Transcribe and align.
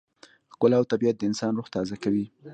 ښکلا 0.53 0.75
او 0.79 0.85
طبیعت 0.91 1.15
د 1.17 1.21
انسان 1.29 1.51
روح 1.57 1.67
تازه 1.75 1.95
کوي. 2.03 2.25